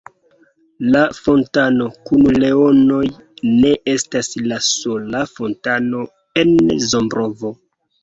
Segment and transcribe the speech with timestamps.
[0.95, 3.03] La fontano kun leonoj
[3.59, 6.05] ne estas la sola fontano
[6.45, 6.61] en
[6.93, 7.59] Zambrovo.